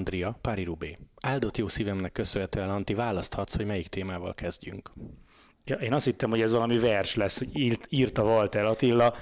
[0.00, 0.98] Flandria, Pári Rubé.
[1.20, 4.92] Áldott jó szívemnek köszönhetően, Anti, választhatsz, hogy melyik témával kezdjünk.
[5.64, 9.14] Ja, én azt hittem, hogy ez valami vers lesz, hogy írt, írta Walter Attila,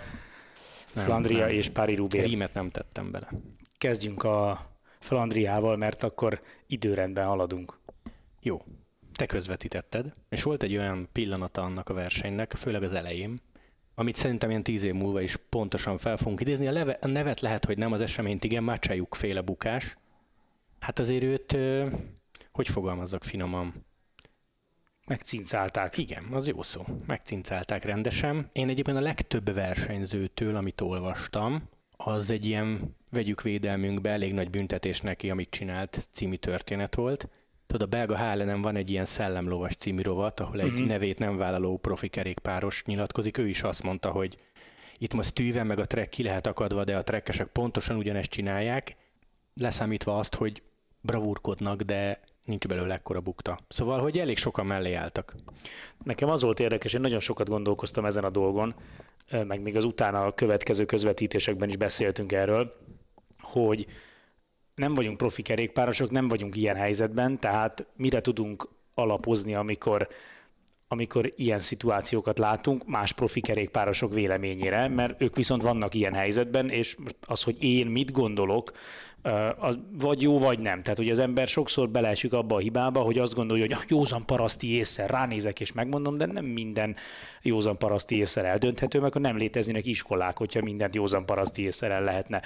[0.95, 1.49] nem, Flandria nem.
[1.49, 2.21] és Pári Rubé.
[2.21, 3.29] Rímet nem tettem bele.
[3.79, 4.67] Kezdjünk a
[4.99, 7.79] Flandriával, mert akkor időrendben haladunk.
[8.41, 8.63] Jó.
[9.13, 13.39] Te közvetítetted, és volt egy olyan pillanata annak a versenynek, főleg az elején,
[13.95, 16.67] amit szerintem ilyen tíz év múlva is pontosan fel fogunk idézni.
[16.67, 19.97] A, leve, a nevet lehet, hogy nem az eseményt, igen, Mácsájuk féle bukás.
[20.79, 21.57] Hát azért őt,
[22.53, 23.87] hogy fogalmazzak finoman,
[25.09, 25.99] Megcincálták.
[25.99, 26.85] Igen, az jó szó.
[27.07, 28.51] Megcincálták rendesen.
[28.53, 35.01] Én egyébként a legtöbb versenyzőtől, amit olvastam, az egy ilyen vegyük védelmünkbe elég nagy büntetés
[35.01, 37.29] neki, amit csinált című történet volt.
[37.67, 40.87] Tudod, a belga Hálenen van egy ilyen szellemlovas című rovat, ahol egy uh-huh.
[40.87, 43.39] nevét nem vállaló profi kerékpáros nyilatkozik.
[43.39, 44.39] Ő is azt mondta, hogy
[44.99, 48.97] itt most tűven meg a trek ki lehet akadva, de a trekkesek pontosan ugyanezt csinálják,
[49.55, 50.63] leszámítva azt, hogy
[51.01, 53.59] bravúrkodnak, de nincs belőle ekkora bukta.
[53.69, 55.35] Szóval, hogy elég sokan mellé álltak.
[56.05, 58.75] Nekem az volt érdekes, én nagyon sokat gondolkoztam ezen a dolgon,
[59.31, 62.77] meg még az utána a következő közvetítésekben is beszéltünk erről,
[63.41, 63.87] hogy
[64.75, 70.09] nem vagyunk profi kerékpárosok, nem vagyunk ilyen helyzetben, tehát mire tudunk alapozni, amikor
[70.91, 76.97] amikor ilyen szituációkat látunk más profi kerékpárosok véleményére, mert ők viszont vannak ilyen helyzetben, és
[77.27, 78.73] az, hogy én mit gondolok,
[79.59, 80.83] az vagy jó, vagy nem.
[80.83, 84.27] Tehát, hogy az ember sokszor beleesik abba a hibába, hogy azt gondolja, hogy ah, józan
[84.27, 86.97] paraszti észre ránézek és megmondom, de nem minden
[87.43, 92.43] józan paraszti észre eldönthető, mert akkor nem léteznének iskolák, hogyha mindent józan paraszti észre lehetne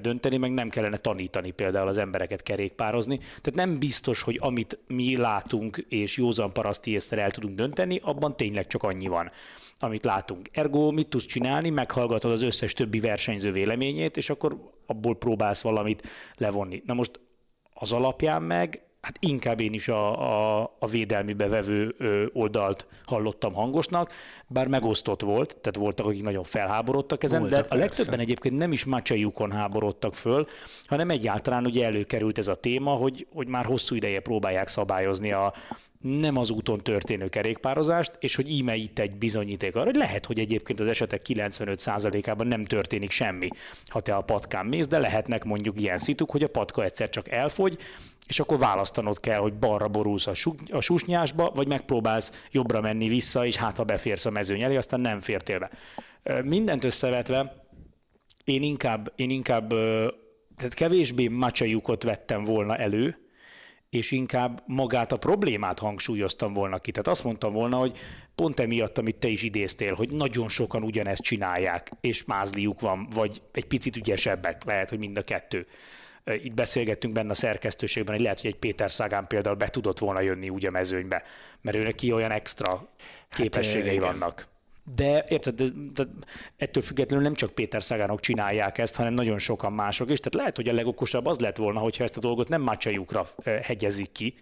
[0.00, 3.16] dönteni, meg nem kellene tanítani például az embereket kerékpározni.
[3.16, 8.36] Tehát nem biztos, hogy amit mi látunk és józan paraszti észre el tudunk dönteni, abban
[8.36, 9.30] tényleg csak annyi van
[9.78, 10.48] amit látunk.
[10.52, 11.70] Ergo mit tudsz csinálni?
[11.70, 16.02] Meghallgatod az összes többi versenyző véleményét, és akkor abból próbálsz valamit
[16.36, 16.82] levonni.
[16.86, 17.20] Na most
[17.74, 21.94] az alapján meg, hát inkább én is a, a, a védelmi bevevő
[22.32, 24.12] oldalt hallottam hangosnak,
[24.46, 28.22] bár megosztott volt, tehát voltak, akik nagyon felháborodtak ezen, voltak, de a legtöbben persze.
[28.22, 30.46] egyébként nem is Macsaiukon háborodtak föl,
[30.86, 35.52] hanem egyáltalán ugye előkerült ez a téma, hogy, hogy már hosszú ideje próbálják szabályozni a,
[36.04, 40.38] nem az úton történő kerékpározást, és hogy íme itt egy bizonyíték arra, hogy lehet, hogy
[40.38, 43.48] egyébként az esetek 95%-ában nem történik semmi,
[43.86, 47.30] ha te a patkán mész, de lehetnek mondjuk ilyen szituk, hogy a patka egyszer csak
[47.30, 47.78] elfogy,
[48.26, 53.08] és akkor választanod kell, hogy balra borulsz a, su- a susnyásba, vagy megpróbálsz jobbra menni
[53.08, 55.70] vissza, és hát ha beférsz a mezőny elé, aztán nem fértél be.
[56.42, 57.66] Mindent összevetve,
[58.44, 59.68] én inkább, én inkább
[60.56, 63.23] tehát kevésbé macsajukot vettem volna elő,
[63.94, 66.90] és inkább magát a problémát hangsúlyoztam volna ki.
[66.90, 67.98] Tehát azt mondtam volna, hogy
[68.34, 73.42] pont emiatt, amit te is idéztél, hogy nagyon sokan ugyanezt csinálják, és mázliuk van, vagy
[73.52, 75.66] egy picit ügyesebbek, lehet, hogy mind a kettő.
[76.24, 80.20] Itt beszélgettünk benne a szerkesztőségben, hogy lehet, hogy egy Péter Szágán például be tudott volna
[80.20, 81.22] jönni úgy a mezőnybe,
[81.60, 82.88] mert őnek ki olyan extra
[83.30, 84.46] képességei hát, vannak.
[84.94, 85.64] De érted, de,
[85.94, 86.04] de
[86.56, 90.18] ettől függetlenül nem csak Péter Szagánok csinálják ezt, hanem nagyon sokan mások is.
[90.18, 93.24] Tehát lehet, hogy a legokosabb az lett volna, hogyha ezt a dolgot nem mácsajukra
[93.62, 94.34] hegyezik ki,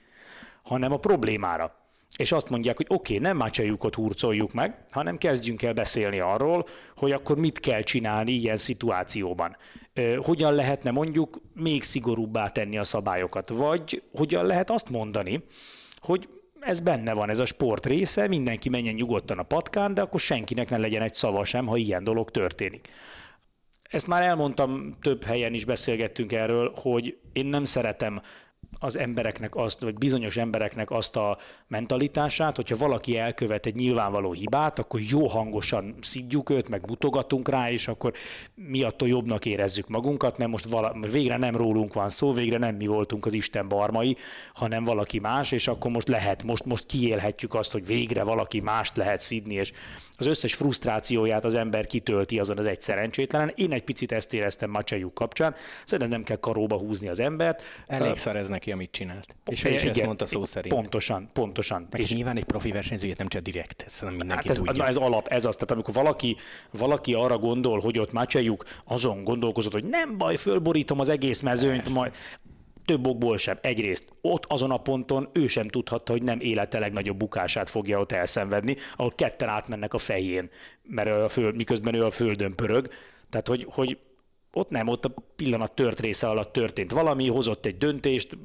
[0.63, 1.77] hanem a problémára.
[2.17, 6.67] És azt mondják, hogy oké, okay, nem mácsajukot hurcoljuk meg, hanem kezdjünk el beszélni arról,
[6.97, 9.57] hogy akkor mit kell csinálni ilyen szituációban.
[10.17, 15.45] Hogyan lehetne mondjuk még szigorúbbá tenni a szabályokat, vagy hogyan lehet azt mondani,
[15.99, 16.29] hogy
[16.63, 20.71] ez benne van, ez a sport része, mindenki menjen nyugodtan a patkán, de akkor senkinek
[20.71, 22.89] ne legyen egy szava sem, ha ilyen dolog történik.
[23.83, 28.23] Ezt már elmondtam, több helyen is beszélgettünk erről, hogy én nem szeretem
[28.79, 34.79] az embereknek azt, vagy bizonyos embereknek azt a mentalitását, hogyha valaki elkövet egy nyilvánvaló hibát,
[34.79, 38.13] akkor jó hangosan szidjuk őt, meg mutogatunk rá, és akkor
[38.55, 42.87] miattól jobbnak érezzük magunkat, mert most vala, végre nem rólunk van szó, végre nem mi
[42.87, 44.17] voltunk az Isten barmai,
[44.55, 48.97] hanem valaki más, és akkor most lehet, most, most kiélhetjük azt, hogy végre valaki mást
[48.97, 49.73] lehet szidni, és
[50.23, 53.53] az összes frusztrációját az ember kitölti azon az egy szerencsétlenen.
[53.55, 55.55] Én egy picit ezt éreztem Macsajuk kapcsán.
[55.85, 57.63] Szerintem nem kell karóba húzni az embert.
[57.87, 59.35] Elég szar ez neki, amit csinált.
[59.47, 60.75] És ő is ezt mondta szó szerint.
[60.75, 61.87] Pontosan, pontosan.
[61.91, 64.87] Meg és nyilván egy profi versenyzőjét nem csak direkt, ez nem mindenki hát ez, tudja.
[64.87, 65.55] ez alap, ez az.
[65.55, 66.37] Tehát amikor valaki,
[66.71, 71.83] valaki arra gondol, hogy ott Macsajuk azon gondolkozott, hogy nem baj, fölborítom az egész mezőnyt,
[71.83, 71.99] Persze.
[71.99, 72.13] majd
[72.85, 73.59] több okból sem.
[73.61, 78.13] Egyrészt ott azon a ponton ő sem tudhatta, hogy nem élete legnagyobb bukását fogja ott
[78.13, 80.51] elszenvedni, ahol ketten átmennek a fején,
[80.83, 82.89] mert a föld, miközben ő a földön pörög.
[83.31, 83.99] Tehát, hogy, hogy
[84.53, 88.37] ott nem, ott a pillanat tört része alatt történt valami, hozott egy döntést,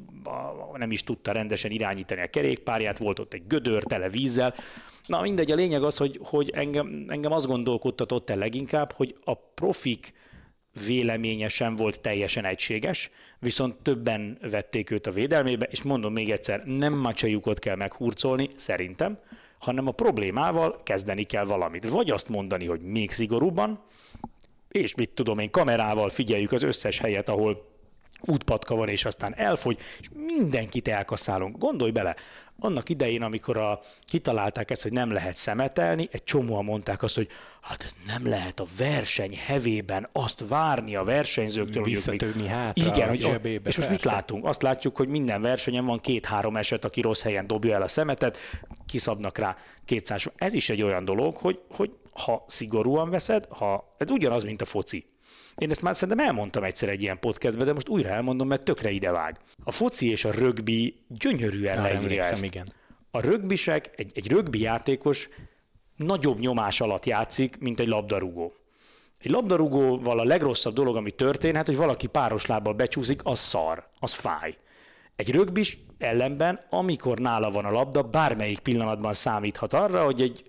[0.74, 4.54] nem is tudta rendesen irányítani a kerékpárját, volt ott egy gödör tele vízzel.
[5.06, 9.33] Na mindegy, a lényeg az, hogy, hogy engem, engem azt gondolkodtatott el leginkább, hogy a
[9.36, 10.13] profik
[10.86, 16.63] véleménye sem volt teljesen egységes, viszont többen vették őt a védelmébe, és mondom még egyszer,
[16.65, 19.19] nem macsajukot kell meghurcolni, szerintem,
[19.60, 21.89] hanem a problémával kezdeni kell valamit.
[21.89, 23.83] Vagy azt mondani, hogy még szigorúbban,
[24.77, 27.75] és mit tudom én, kamerával figyeljük az összes helyet, ahol
[28.21, 30.07] útpatka van, és aztán elfogy, és
[30.38, 31.57] mindenkit elkaszálunk.
[31.57, 32.15] Gondolj bele,
[32.59, 37.27] annak idején, amikor a, kitalálták ezt, hogy nem lehet szemetelni, egy csomóan mondták azt, hogy
[37.62, 42.45] hát nem lehet a verseny hevében azt várni a versenyzőktől, hogy ők még...
[42.45, 44.45] hátra Igen, hogy zsebébe, és most mit látunk?
[44.45, 48.38] Azt látjuk, hogy minden versenyen van két-három eset, aki rossz helyen dobja el a szemetet,
[48.85, 50.25] kiszabnak rá 200.
[50.35, 54.65] Ez is egy olyan dolog, hogy, hogy ha szigorúan veszed, ha ez ugyanaz, mint a
[54.65, 55.05] foci.
[55.55, 58.89] Én ezt már szerintem elmondtam egyszer egy ilyen podcastben, de most újra elmondom, mert tökre
[58.89, 59.39] idevág.
[59.63, 62.43] A foci és a rögbi gyönyörűen leírja ezt.
[62.43, 62.67] Igen.
[63.11, 65.29] A rögbisek, egy, egy rögbi játékos
[65.95, 68.53] nagyobb nyomás alatt játszik, mint egy labdarúgó.
[69.19, 74.13] Egy labdarúgóval a legrosszabb dolog, ami történhet, hogy valaki páros lábbal becsúszik, az szar, az
[74.13, 74.57] fáj.
[75.15, 80.47] Egy rögbis ellenben, amikor nála van a labda, bármelyik pillanatban számíthat arra, hogy egy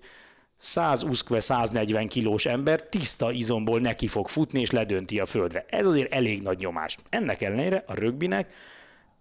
[0.63, 5.65] 120-140 kilós ember tiszta izomból neki fog futni, és ledönti a földre.
[5.69, 6.97] Ez azért elég nagy nyomás.
[7.09, 8.53] Ennek ellenére a rögbinek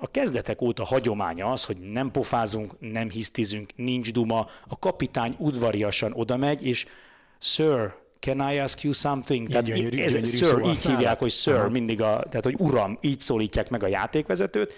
[0.01, 6.13] a kezdetek óta hagyománya az, hogy nem pofázunk, nem hisztizünk, nincs duma, a kapitány udvariasan
[6.15, 6.87] oda megy, és
[7.41, 9.49] Sir, can I ask you something?
[9.49, 13.21] Tehát gyönyörű, ez, gyönyörű sir, így hívják, hogy sir, mindig a, tehát hogy uram, így
[13.21, 14.73] szólítják meg a játékvezetőt,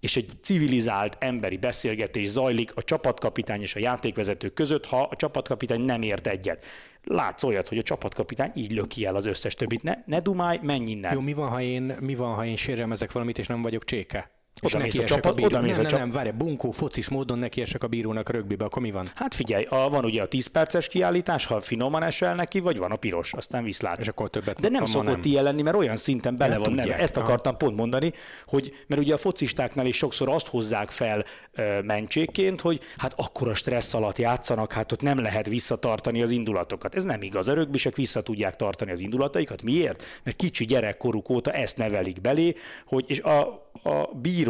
[0.00, 5.80] és egy civilizált emberi beszélgetés zajlik a csapatkapitány és a játékvezető között, ha a csapatkapitány
[5.80, 6.64] nem ért egyet.
[7.04, 9.82] Látsz olyat, hogy a csapatkapitány így löki el az összes többit.
[9.82, 11.12] Ne, ne dumálj, menj innen.
[11.12, 14.35] Jó, mi van, ha én, mi van, ha én sérelmezek valamit, és nem vagyok cséke?
[14.62, 15.46] Oda mész a csapat, a bíró...
[15.46, 18.82] oda mész nem, a nem, nem, várj, bunkó, focis módon nekiesek a bírónak rögbibe, akkor
[18.82, 19.08] mi van?
[19.14, 22.90] Hát figyelj, a, van ugye a 10 perces kiállítás, ha finoman esel neki, vagy van
[22.90, 23.98] a piros, aztán viszlát.
[23.98, 25.20] És akkor többet De nem szokott nem.
[25.22, 26.96] ilyen lenni, mert olyan szinten bele van neve.
[26.96, 27.58] Ezt akartam ha.
[27.58, 28.12] pont mondani,
[28.46, 31.24] hogy mert ugye a focistáknál is sokszor azt hozzák fel
[31.54, 36.94] ö, mentségként, hogy hát akkora stressz alatt játszanak, hát ott nem lehet visszatartani az indulatokat.
[36.94, 37.48] Ez nem igaz.
[37.48, 39.62] A rögbisek vissza tudják tartani az indulataikat.
[39.62, 40.04] Miért?
[40.22, 42.54] Mert kicsi gyerekkoruk óta ezt nevelik belé,
[42.86, 43.40] hogy és a,
[43.82, 44.45] a bíró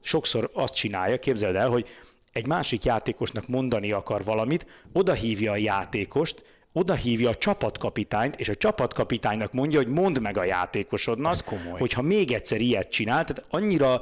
[0.00, 1.88] sokszor azt csinálja, képzeld el, hogy
[2.32, 8.48] egy másik játékosnak mondani akar valamit, oda hívja a játékost, oda hívja a csapatkapitányt, és
[8.48, 13.44] a csapatkapitánynak mondja, hogy mondd meg a játékosodnak, hogy ha még egyszer ilyet csinál, tehát
[13.50, 14.00] annyira,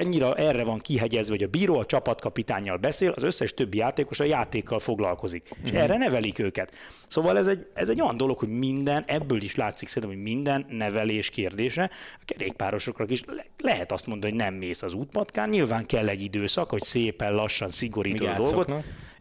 [0.00, 4.24] annyira erre van kihegyezve, hogy a bíró a csapatkapitányjal beszél, az összes többi játékos a
[4.24, 5.42] játékkal foglalkozik.
[5.42, 5.64] Mm.
[5.64, 5.80] És mhm.
[5.80, 6.72] erre nevelik őket.
[7.06, 10.66] Szóval ez egy, ez egy olyan dolog, hogy minden, ebből is látszik szerintem, hogy minden
[10.68, 11.90] nevelés kérdése.
[12.20, 16.22] A kerékpárosoknak is le, lehet azt mondani, hogy nem mész az útpatkán, nyilván kell egy
[16.22, 18.72] időszak, hogy szépen lassan szigorítod a dolgot.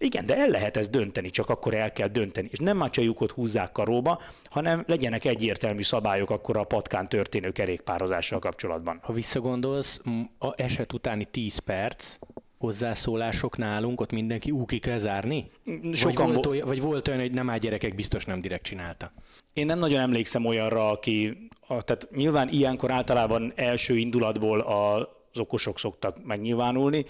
[0.05, 2.47] Igen, de el lehet ezt dönteni, csak akkor el kell dönteni.
[2.51, 8.99] És nem csajukat húzzák karóba, hanem legyenek egyértelmű szabályok akkor a patkán történő kerékpározással kapcsolatban.
[9.01, 9.99] Ha visszagondolsz,
[10.39, 12.17] a eset utáni 10 perc,
[12.57, 15.51] hozzászólások nálunk, ott mindenki úki kell zárni?
[15.93, 19.11] Sokan vagy, volt olyan, vagy volt olyan, hogy nem áll gyerekek, biztos nem direkt csinálta?
[19.53, 25.79] Én nem nagyon emlékszem olyanra, aki, a, tehát nyilván ilyenkor általában első indulatból az okosok
[25.79, 27.05] szoktak megnyilvánulni,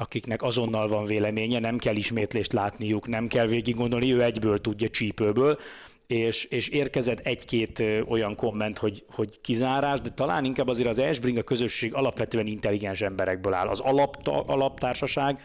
[0.00, 4.88] akiknek azonnal van véleménye, nem kell ismétlést látniuk, nem kell végig gondolni, ő egyből tudja
[4.88, 5.58] csípőből,
[6.06, 11.36] és, és érkezett egy-két olyan komment, hogy, hogy kizárás, de talán inkább azért az Esbring
[11.36, 13.68] a közösség alapvetően intelligens emberekből áll.
[13.68, 14.16] Az alap,
[14.46, 15.40] alaptársaság,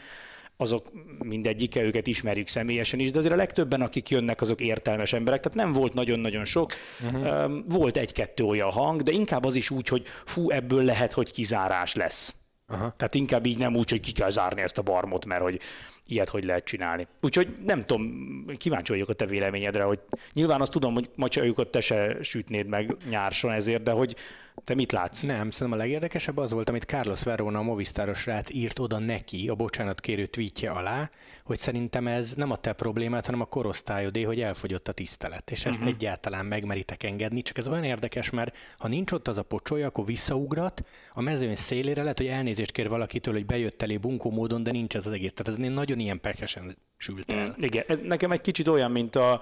[0.57, 5.41] azok mindegyike, őket ismerjük személyesen is, de azért a legtöbben, akik jönnek, azok értelmes emberek,
[5.41, 6.73] tehát nem volt nagyon-nagyon sok.
[7.03, 7.51] Uh-huh.
[7.69, 11.95] Volt egy-kettő olyan hang, de inkább az is úgy, hogy fú, ebből lehet, hogy kizárás
[11.95, 12.35] lesz.
[12.67, 12.93] Aha.
[12.97, 15.59] Tehát inkább így nem úgy, hogy ki kell zárni ezt a barmot, mert hogy
[16.07, 17.07] ilyet hogy lehet csinálni.
[17.21, 19.99] Úgyhogy nem tudom, kíváncsi vagyok a te véleményedre, hogy
[20.33, 24.15] nyilván azt tudom, hogy macsajukat te se sütnéd meg nyárson ezért, de hogy
[24.63, 25.21] te mit látsz?
[25.21, 29.49] Nem, szerintem a legérdekesebb az volt, amit Carlos Verona, a Movistáros rác írt oda neki
[29.49, 31.09] a bocsánat kérő tweetje alá,
[31.43, 35.65] hogy szerintem ez nem a te problémát, hanem a korosztályodé, hogy elfogyott a tisztelet, és
[35.65, 35.93] ezt uh-huh.
[35.93, 37.41] egyáltalán megmeritek engedni.
[37.41, 41.55] Csak ez olyan érdekes, mert ha nincs ott az a pocsolya, akkor visszaugrat, a mezőny
[41.55, 45.13] szélére lehet, hogy elnézést kér valakitől, hogy bejött elé bunkó módon, de nincs ez az
[45.13, 45.33] egész.
[45.33, 47.47] Tehát ez nagyon ilyen pekesen sült el.
[47.47, 49.41] Mm, igen, ez nekem egy kicsit olyan, mint a,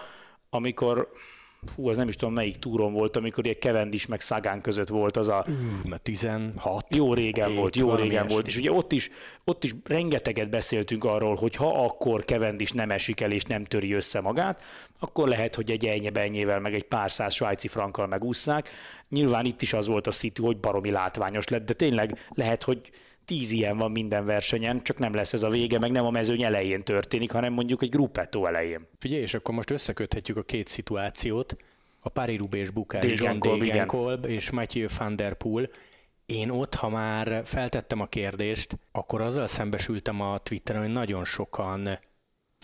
[0.50, 1.12] amikor
[1.76, 5.18] fú, az nem is tudom melyik túron volt, amikor egy Cavendish meg Szagán között volt
[5.18, 5.46] az a...
[5.86, 6.96] Uh, 16.
[6.96, 8.48] Jó régen volt, jó régen volt.
[8.48, 9.10] És ugye ott is,
[9.44, 13.94] ott is rengeteget beszéltünk arról, hogy ha akkor Cavendish nem esik el és nem töri
[13.94, 14.62] össze magát,
[15.00, 18.70] akkor lehet, hogy egy ennyi meg egy pár száz svájci frankkal megúszszák.
[19.10, 22.92] Nyilván itt is az volt a szitu, hogy baromi látványos lett, de tényleg lehet, hogy
[23.26, 26.44] tíz ilyen van minden versenyen, csak nem lesz ez a vége, meg nem a mezőny
[26.44, 28.88] elején történik, hanem mondjuk egy gruppetto elején.
[29.00, 31.56] Figyelj, és akkor most összeköthetjük a két szituációt.
[32.06, 35.70] a Pári Rubés Bukás, John Degenkolb és Mathieu van der Poel.
[36.26, 42.00] Én ott, ha már feltettem a kérdést, akkor azzal szembesültem a Twitteren, hogy nagyon sokan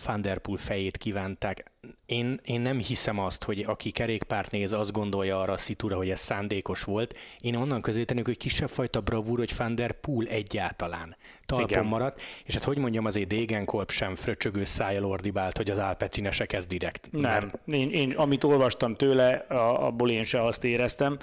[0.06, 1.70] van der Poel fejét kívánták.
[2.06, 6.10] Én, én nem hiszem azt, hogy aki kerékpárt néz, azt gondolja arra a szitúra, hogy
[6.10, 7.16] ez szándékos volt.
[7.38, 11.16] Én onnan közétenek, hogy kisebb fajta bravúr, hogy Van der Poel egyáltalán
[11.46, 11.84] talpon Igen.
[11.84, 16.66] maradt, és hát hogy mondjam, azért Degenkolb sem fröcsögő szájjal ordibált, hogy az álpecinesek ez
[16.66, 17.08] direkt.
[17.10, 21.18] Nem, én, én, amit olvastam tőle, abból én se azt éreztem,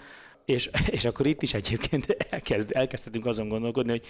[0.45, 4.05] és, és akkor itt is egyébként elkezd, elkezdhetünk azon gondolkodni, hogy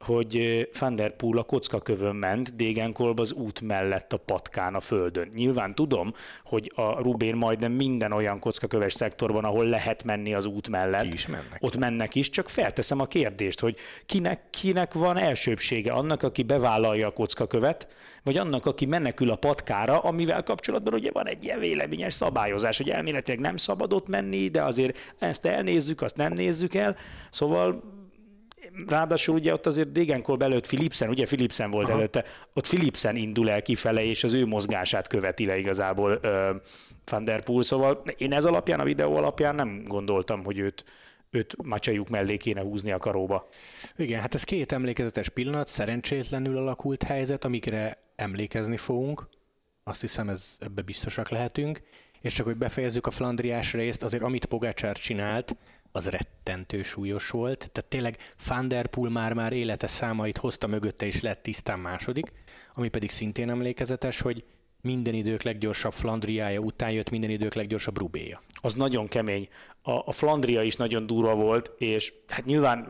[0.00, 5.28] hogy Van der Poel a kockakövön ment, Degenkolb az út mellett a patkán a földön.
[5.34, 10.68] Nyilván tudom, hogy a Rubén majdnem minden olyan kockaköves szektorban, ahol lehet menni az út
[10.68, 11.56] mellett, is mennek.
[11.60, 13.76] ott mennek is, csak felteszem a kérdést, hogy
[14.06, 17.88] kinek, kinek van elsőbsége, annak, aki bevállalja a kockakövet,
[18.22, 22.90] vagy annak, aki menekül a patkára, amivel kapcsolatban ugye van egy ilyen véleményes szabályozás, hogy
[22.90, 26.96] elméletileg nem szabadott menni, de azért ezt elnézzük, azt nem nézzük el.
[27.30, 27.94] Szóval
[28.86, 31.98] ráadásul ugye ott azért Degenkolb előtt Philipsen, ugye Philipsen volt Aha.
[31.98, 36.54] előtte, ott Philipsen indul el kifele, és az ő mozgását követi le igazából ö,
[37.10, 40.84] Van der Poel, szóval én ez alapján, a videó alapján nem gondoltam, hogy őt,
[41.30, 43.48] őt macsajuk mellé kéne húzni a karóba.
[43.96, 49.28] Igen, hát ez két emlékezetes pillanat, szerencsétlenül alakult helyzet, amikre emlékezni fogunk.
[49.84, 51.82] Azt hiszem, ez, ebbe biztosak lehetünk.
[52.20, 55.56] És csak hogy befejezzük a Flandriás részt, azért amit Pogácsár csinált,
[55.92, 57.70] az rettentő súlyos volt.
[57.72, 62.32] Tehát tényleg Van der Poel már-már élete számait hozta mögötte, és lett tisztán második,
[62.74, 64.44] ami pedig szintén emlékezetes, hogy
[64.86, 68.42] minden idők leggyorsabb Flandriája után jött minden idők leggyorsabb Rubéja.
[68.54, 69.48] Az nagyon kemény.
[69.82, 72.88] A, a Flandria is nagyon durva volt, és hát nyilván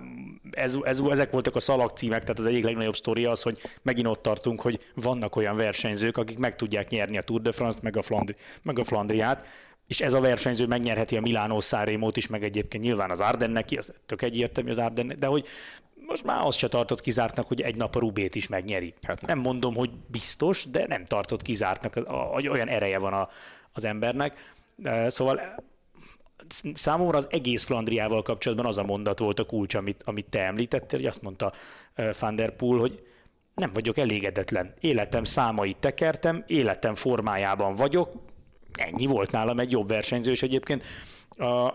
[0.50, 4.22] ez, ez, ezek voltak a szalagcímek, tehát az egyik legnagyobb sztoria az, hogy megint ott
[4.22, 8.02] tartunk, hogy vannak olyan versenyzők, akik meg tudják nyerni a Tour de France-t, meg a,
[8.02, 9.46] Flandri, meg a Flandriát,
[9.86, 13.92] és ez a versenyző megnyerheti a Milánó Szárémót is, meg egyébként nyilván az Ardenneki, az
[14.06, 15.46] tök egyértelmű az Ardennek, de hogy
[16.06, 18.94] most már azt se tartott kizártnak, hogy egy nap a Rubét is megnyeri.
[19.02, 19.34] Hát nem.
[19.34, 21.98] nem mondom, hogy biztos, de nem tartott kizártnak,
[22.48, 23.28] olyan ereje van a,
[23.72, 24.54] az embernek.
[25.06, 25.40] Szóval
[26.74, 30.98] számomra az egész Flandriával kapcsolatban az a mondat volt a kulcs, amit, amit te említettél,
[30.98, 31.52] hogy azt mondta
[32.20, 33.06] Van der Poel, hogy
[33.54, 34.74] nem vagyok elégedetlen.
[34.80, 38.12] Életem számait tekertem, életem formájában vagyok,
[38.78, 40.82] ennyi volt nálam egy jobb versenyző, és egyébként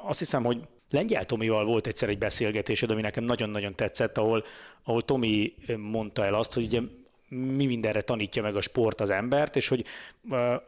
[0.03, 4.43] azt hiszem, hogy Lengyel Tomival volt egyszer egy beszélgetésed, ami nekem nagyon-nagyon tetszett, ahol,
[4.83, 6.81] ahol Tomi mondta el azt, hogy ugye
[7.27, 9.85] mi mindenre tanítja meg a sport az embert, és hogy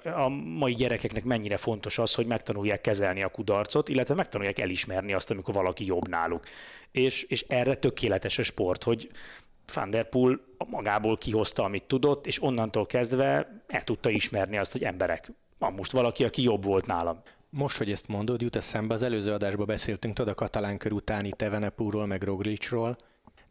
[0.04, 5.32] a mai gyerekeknek mennyire fontos az, hogy megtanulják kezelni a kudarcot, illetve megtanulják elismerni azt,
[5.32, 6.44] amikor valaki jobb náluk.
[6.92, 9.10] És, és erre tökéletes a sport, hogy
[9.74, 15.74] Van magából kihozta, amit tudott, és onnantól kezdve el tudta ismerni azt, hogy emberek, van
[15.74, 17.22] most valaki, aki jobb volt nálam.
[17.50, 21.32] Most, hogy ezt mondod, jut eszembe, az előző adásban beszéltünk, tudod, a katalán kör utáni
[21.32, 22.96] Tevenepúról, meg Roglicról,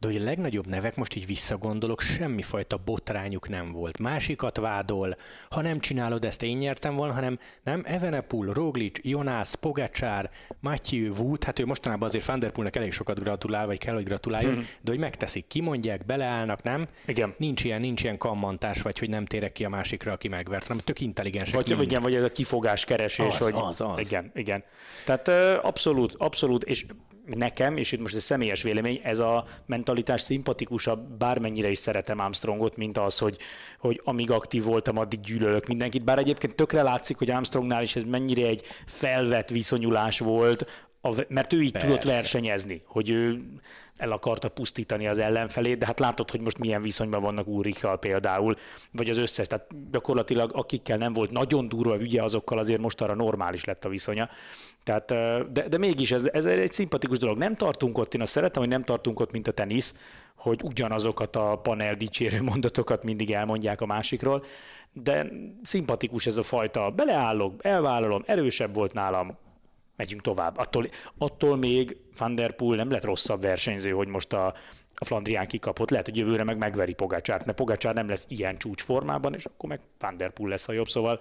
[0.02, 3.98] de hogy a legnagyobb nevek, most így visszagondolok, semmifajta botrányuk nem volt.
[3.98, 5.16] Másikat vádol,
[5.50, 10.30] ha nem csinálod ezt, én nyertem volna, hanem nem Evenepul, Roglic, Jonas, Pogacsár,
[10.60, 14.04] Matthew, Wood, hát ő mostanában azért Van der Poelnek elég sokat gratulál, vagy kell, hogy
[14.04, 14.66] gratuláljon, hmm.
[14.80, 16.88] de hogy megteszik, kimondják, beleállnak, nem?
[17.06, 17.34] Igen.
[17.36, 20.82] Nincs ilyen, nincs ilyen kammantás, vagy hogy nem térek ki a másikra, aki megvert, hanem
[20.84, 21.52] tök intelligens.
[21.52, 23.98] Vagy, igen, vagy ez a kifogás keresés, az, hogy az, az.
[23.98, 24.64] igen, igen.
[25.04, 25.28] Tehát
[25.64, 26.86] abszolút, abszolút, és
[27.24, 32.76] nekem, és itt most egy személyes vélemény, ez a mentalitás szimpatikusabb, bármennyire is szeretem Armstrongot,
[32.76, 33.36] mint az, hogy,
[33.78, 36.04] hogy amíg aktív voltam, addig gyűlölök mindenkit.
[36.04, 40.66] Bár egyébként tökre látszik, hogy Armstrongnál is ez mennyire egy felvett viszonyulás volt,
[41.28, 41.86] mert ő így Persze.
[41.86, 43.42] tudott versenyezni, hogy ő
[43.96, 48.56] el akarta pusztítani az ellenfelét, de hát látod, hogy most milyen viszonyban vannak Úrikkal például,
[48.92, 53.14] vagy az összes, tehát gyakorlatilag akikkel nem volt nagyon durva ügye, azokkal azért most arra
[53.14, 54.28] normális lett a viszonya.
[54.82, 55.06] Tehát,
[55.52, 57.38] de, de mégis ez, ez egy szimpatikus dolog.
[57.38, 59.94] Nem tartunk ott, én azt szeretem, hogy nem tartunk ott, mint a tenisz,
[60.36, 64.44] hogy ugyanazokat a panel dicsérő mondatokat mindig elmondják a másikról,
[64.92, 65.26] de
[65.62, 69.36] szimpatikus ez a fajta, beleállok, elvállalom, erősebb volt nálam,
[69.96, 70.58] megyünk tovább.
[70.58, 70.86] Attól,
[71.18, 74.54] attól még Van der Poel nem lett rosszabb versenyző, hogy most a,
[74.94, 75.90] a Flandrián kikapott.
[75.90, 79.80] Lehet, hogy jövőre meg megveri Pogácsárt, mert Pogácsár nem lesz ilyen csúcsformában, és akkor meg
[79.98, 80.88] Van der Poel lesz a jobb.
[80.88, 81.20] Szóval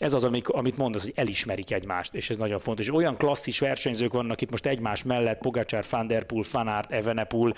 [0.00, 2.86] ez az, amit mondasz, hogy elismerik egymást, és ez nagyon fontos.
[2.86, 7.54] És olyan klasszis versenyzők vannak itt most egymás mellett, Pogacsár, Van Der Poel, Aert, Evenepoel,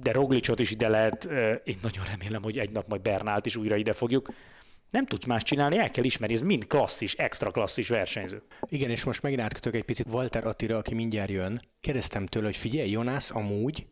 [0.00, 1.24] de Roglicot is ide lehet.
[1.64, 4.32] Én nagyon remélem, hogy egy nap majd Bernált is újra ide fogjuk.
[4.90, 8.42] Nem tudsz más csinálni, el kell ismerni, ez mind klasszis, extra klasszis versenyző.
[8.68, 11.62] Igen, és most megint átkötök egy picit Walter Attira, aki mindjárt jön.
[11.80, 13.86] Kérdeztem tőle, hogy figyelj, Jonász, amúgy,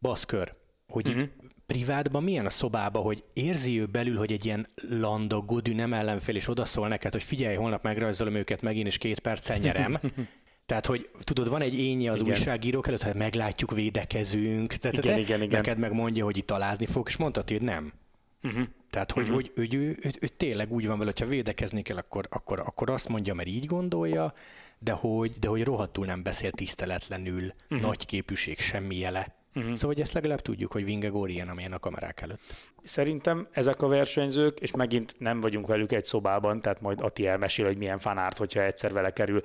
[0.00, 0.54] baszkör,
[0.86, 1.28] hogy uh-huh.
[1.66, 6.36] Privátban milyen a szobában, hogy érzi ő belül, hogy egy ilyen landa, godű nem ellenfél,
[6.36, 9.98] és odaszól neked, hogy figyelj, holnap megrajzolom őket megint, és két perccel nyerem.
[10.66, 12.30] Tehát, hogy tudod, van egy énje az igen.
[12.30, 14.72] újságírók előtt, hogy meglátjuk, védekezünk.
[14.72, 15.60] Tehát igen, igen, igen.
[15.60, 17.92] neked megmondja, hogy itt talázni fog, és mondta, hogy nem.
[18.42, 18.64] Uh-huh.
[18.90, 19.36] Tehát, hogy, uh-huh.
[19.36, 22.90] hogy ő, ő, ő, ő, tényleg úgy van vele, hogyha védekezni kell, akkor, akkor, akkor
[22.90, 24.34] azt mondja, mert így gondolja,
[24.78, 27.80] de hogy, de hogy rohadtul nem beszél tiszteletlenül, uh-huh.
[27.80, 29.34] nagy képűség, semmi jele.
[29.54, 29.74] Uh-huh.
[29.74, 32.40] Szóval, hogy ezt legalább tudjuk, hogy Vingegor ilyen, amilyen a kamerák előtt.
[32.82, 37.66] Szerintem ezek a versenyzők, és megint nem vagyunk velük egy szobában, tehát majd Ati elmesél,
[37.66, 39.44] hogy milyen fanárt, hogyha egyszer vele kerül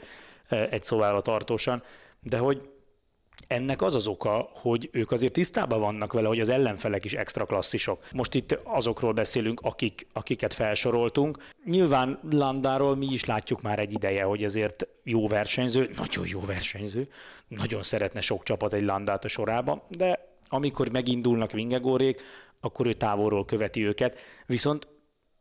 [0.49, 1.83] egy szobába tartósan,
[2.21, 2.69] de hogy
[3.47, 7.45] ennek az az oka, hogy ők azért tisztában vannak vele, hogy az ellenfelek is extra
[7.45, 8.07] klasszisok.
[8.11, 11.37] Most itt azokról beszélünk, akik, akiket felsoroltunk.
[11.65, 17.07] Nyilván Landáról mi is látjuk már egy ideje, hogy azért jó versenyző, nagyon jó versenyző,
[17.47, 22.21] nagyon szeretne sok csapat egy Landát a sorába, de amikor megindulnak Vingegórék,
[22.59, 24.87] akkor ő távolról követi őket, viszont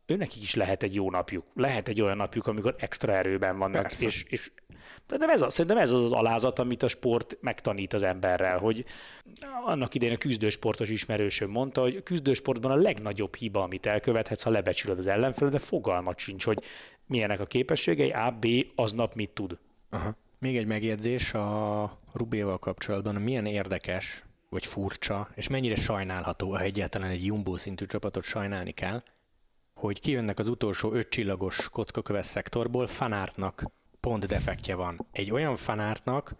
[0.09, 1.45] őnekik is lehet egy jó napjuk.
[1.55, 4.51] Lehet egy olyan napjuk, amikor extra erőben vannak, és, és
[5.17, 8.85] de ez a, szerintem ez az az alázat, amit a sport megtanít az emberrel, hogy
[9.65, 14.49] annak idején a küzdősportos ismerősöm mondta, hogy a küzdősportban a legnagyobb hiba, amit elkövethetsz, ha
[14.49, 16.63] lebecsülöd az ellenfelet, de fogalmat sincs, hogy
[17.05, 19.57] milyenek a képességei, A, B, aznap mit tud.
[19.89, 20.15] Aha.
[20.39, 27.09] Még egy megjegyzés a Rubéval kapcsolatban, milyen érdekes, vagy furcsa, és mennyire sajnálható, ha egyáltalán
[27.09, 29.03] egy jumbo szintű csapatot sajnálni kell,
[29.79, 33.63] hogy kijönnek az utolsó öt csillagos kockaköves szektorból, Fanártnak
[33.99, 35.05] pont defektje van.
[35.11, 36.35] Egy olyan fanártnak,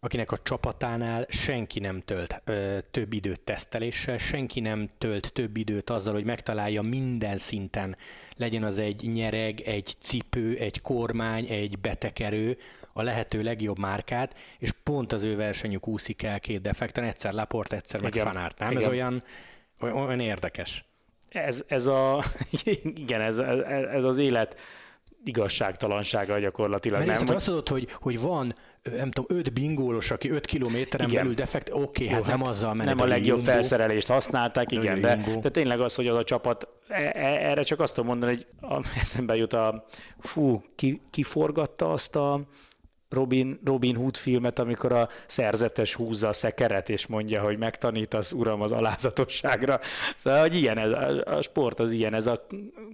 [0.00, 5.90] akinek a csapatánál senki nem tölt ö, több időt teszteléssel, senki nem tölt több időt
[5.90, 7.96] azzal, hogy megtalálja minden szinten,
[8.36, 12.58] legyen az egy nyereg, egy cipő, egy kormány, egy betekerő,
[12.92, 17.72] a lehető legjobb márkát, és pont az ő versenyük úszik el két defekten, egyszer Laport,
[17.72, 18.58] egyszer meg Fanárt.
[18.58, 18.70] Nem?
[18.70, 18.82] Igen.
[18.82, 19.22] Ez olyan,
[19.80, 20.84] olyan érdekes.
[21.32, 22.24] Ez, ez a,
[23.04, 23.38] igen, ez,
[23.92, 24.56] ez, az élet
[25.24, 27.06] igazságtalansága gyakorlatilag.
[27.06, 27.26] Mert nem?
[27.26, 27.36] Hogy...
[27.36, 31.20] azt mondod, hogy, hogy van nem tudom, öt bingólos, aki öt kilométeren igen.
[31.20, 33.50] belül defekt, oké, okay, hát, hát nem azzal menet Nem a legjobb jumbo.
[33.50, 37.80] felszerelést használták, igen, de, de tényleg az, hogy az a csapat, e, e, erre csak
[37.80, 39.86] azt tudom mondani, hogy a, eszembe jut a,
[40.18, 42.40] fú, ki, ki forgatta azt a
[43.12, 48.60] Robin, Robin Hood filmet, amikor a szerzetes húzza a szekeret, és mondja, hogy megtanítasz, uram,
[48.62, 49.80] az alázatosságra.
[50.16, 52.46] Szóval, hogy ilyen, ez, a, sport az ilyen, ez a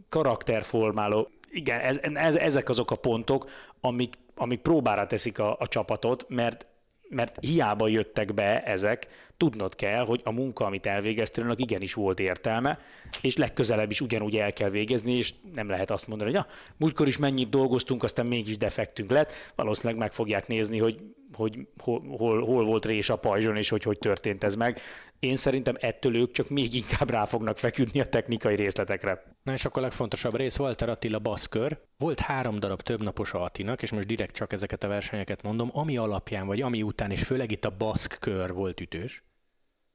[0.09, 3.51] karakterformáló igen, ez, ez, ezek azok a pontok,
[3.81, 6.67] amik, amik próbára teszik a, a csapatot, mert,
[7.09, 12.21] mert hiába jöttek be ezek, tudnod kell, hogy a munka, amit elvégeztél, annak igenis volt
[12.21, 12.79] értelme,
[13.23, 17.07] és legközelebb is ugyanúgy el kell végezni, és nem lehet azt mondani, hogy ja, múltkor
[17.07, 19.33] is mennyit dolgoztunk, aztán mégis defektünk lett.
[19.55, 21.01] Valószínűleg meg fogják nézni, hogy,
[21.33, 24.81] hogy hol, hol, hol volt rés a pajzson, és hogy hogy történt ez meg.
[25.19, 29.23] Én szerintem ettől ők csak még inkább rá fognak feküdni a technikai részletekre.
[29.43, 31.79] Na és akkor a legfontosabb rész, Walter Attila baszkör.
[31.97, 36.47] Volt három darab többnapos Attinak, és most direkt csak ezeket a versenyeket mondom, ami alapján,
[36.47, 39.23] vagy ami után, és főleg itt a baszkör volt ütős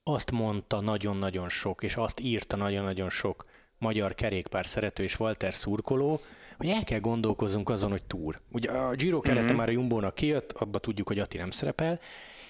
[0.03, 3.45] azt mondta nagyon-nagyon sok, és azt írta nagyon-nagyon sok
[3.77, 6.19] magyar kerékpár szerető és Walter szurkoló,
[6.57, 8.39] hogy el kell gondolkozunk azon, hogy túr.
[8.51, 9.55] Ugye a Giro kerete mm-hmm.
[9.55, 11.99] már a Jumbo-nak kijött, abba tudjuk, hogy Ati nem szerepel,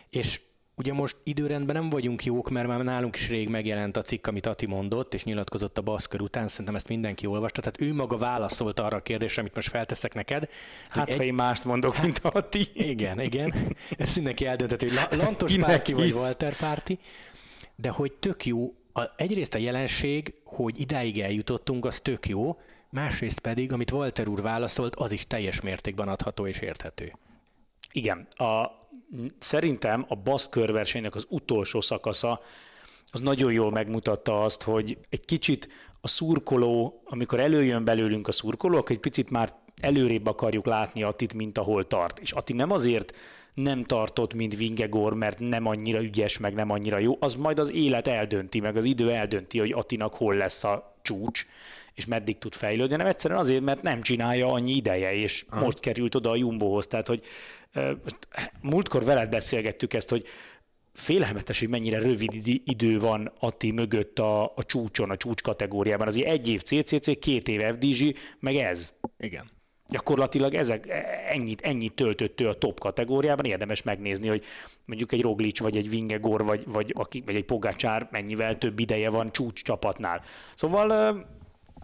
[0.10, 0.42] és
[0.76, 4.46] ugye most időrendben nem vagyunk jók, mert már nálunk is rég megjelent a cikk, amit
[4.46, 8.80] Ati mondott, és nyilatkozott a baszkör után, szerintem ezt mindenki olvasta, tehát ő maga válaszolt
[8.80, 10.50] arra a kérdésre, amit most felteszek neked.
[10.90, 11.16] Hát, egy...
[11.16, 12.68] ha én mást mondok, mint Ati.
[12.74, 13.54] Igen, igen.
[13.98, 17.00] Ezt mindenki eldönteti, hogy Lantos párti vagy Walter párti
[17.76, 22.60] de hogy tök jó, a, egyrészt a jelenség, hogy idáig eljutottunk, az tök jó,
[22.90, 27.14] másrészt pedig, amit Walter úr válaszolt, az is teljes mértékben adható és érthető.
[27.92, 28.66] Igen, a,
[29.40, 32.42] szerintem a Basz körversenynek az utolsó szakasza
[33.12, 35.68] az nagyon jól megmutatta azt, hogy egy kicsit
[36.02, 41.34] a szurkoló, amikor előjön belőlünk a szurkoló, akkor egy picit már előrébb akarjuk látni Attit,
[41.34, 42.20] mint ahol tart.
[42.20, 43.16] És Atti nem azért
[43.54, 47.72] nem tartott, mint Vingegor, mert nem annyira ügyes, meg nem annyira jó, az majd az
[47.72, 51.46] élet eldönti, meg az idő eldönti, hogy Attinak hol lesz a csúcs,
[51.94, 55.64] és meddig tud fejlődni, hanem egyszerűen azért, mert nem csinálja annyi ideje, és Aha.
[55.64, 56.88] most került oda a Jumbohoz.
[56.88, 57.24] Tehát, hogy
[58.62, 60.26] múltkor veled beszélgettük ezt, hogy
[60.94, 66.08] félelmetes, hogy mennyire rövid idő van Atti mögött a, a csúcson, a csúcs kategóriában.
[66.08, 68.92] Az egy év CCC, két év FDG, meg ez.
[69.18, 69.52] Igen.
[69.94, 70.88] Gyakorlatilag ezek,
[71.30, 74.44] ennyit, ennyit töltött ő a top kategóriában, érdemes megnézni, hogy
[74.86, 76.94] mondjuk egy Roglic, vagy egy Vingegor, vagy, vagy,
[77.26, 80.22] vagy egy Pogacsár mennyivel több ideje van csúcs csapatnál.
[80.56, 81.16] Szóval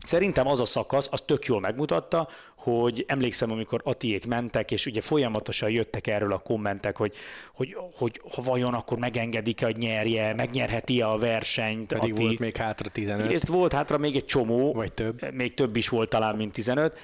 [0.05, 5.01] Szerintem az a szakasz, az tök jól megmutatta, hogy emlékszem, amikor Atiék mentek, és ugye
[5.01, 7.15] folyamatosan jöttek erről a kommentek, hogy,
[7.53, 11.93] hogy, hogy ha vajon akkor megengedik-e, hogy nyerje, megnyerheti-e a versenyt.
[11.93, 12.21] Pedig Ati.
[12.21, 13.31] volt még hátra 15.
[13.31, 14.73] Ezt volt hátra még egy csomó.
[14.73, 15.33] Vagy több.
[15.33, 16.97] Még több is volt talán, mint 15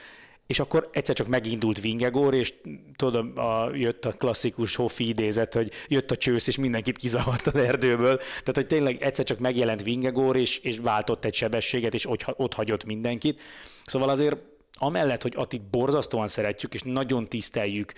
[0.47, 2.53] és akkor egyszer csak megindult Vingegor, és
[2.95, 7.55] tudom, a, jött a klasszikus Hoffi idézet, hogy jött a csősz, és mindenkit kizavart az
[7.55, 8.17] erdőből.
[8.17, 12.53] Tehát, hogy tényleg egyszer csak megjelent Vingegor, és, és váltott egy sebességet, és ott, ott
[12.53, 13.41] hagyott mindenkit.
[13.85, 14.37] Szóval azért
[14.73, 17.93] amellett, hogy Atit borzasztóan szeretjük, és nagyon tiszteljük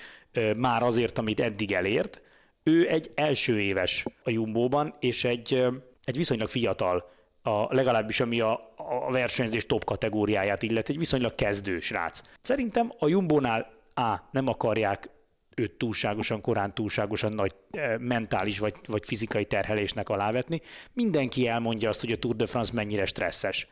[0.55, 2.21] már azért, amit eddig elért,
[2.63, 5.65] ő egy első éves a Jumbóban, és egy,
[6.03, 7.10] egy viszonylag fiatal
[7.41, 8.73] a, legalábbis ami a,
[9.08, 12.21] a versenyzés top kategóriáját illeti, egy viszonylag kezdő srác.
[12.41, 14.15] Szerintem a Jumbónál A.
[14.32, 15.10] nem akarják
[15.56, 20.62] őt túlságosan korán, túlságosan nagy e, mentális vagy, vagy fizikai terhelésnek alávetni.
[20.93, 23.67] Mindenki elmondja azt, hogy a Tour de France mennyire stresszes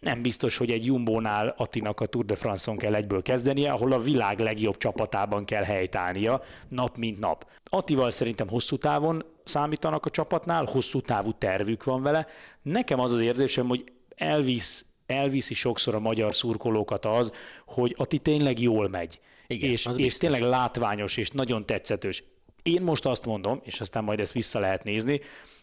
[0.00, 3.98] nem biztos, hogy egy Jumbónál Attinak a Tour de France-on kell egyből kezdenie, ahol a
[3.98, 7.46] világ legjobb csapatában kell helytállnia nap mint nap.
[7.64, 12.26] Attival szerintem hosszú távon számítanak a csapatnál, hosszú távú tervük van vele.
[12.62, 17.32] Nekem az az érzésem, hogy elvisz, elviszi sokszor a magyar szurkolókat az,
[17.66, 19.20] hogy Ati tényleg jól megy.
[19.46, 22.24] Igen, és, és tényleg látványos és nagyon tetszetős.
[22.62, 25.20] Én most azt mondom, és aztán majd ezt vissza lehet nézni,